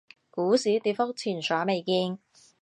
[0.31, 2.17] 股市跌幅前所未見